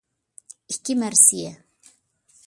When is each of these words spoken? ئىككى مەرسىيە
ئىككى 0.75 0.95
مەرسىيە 1.01 1.51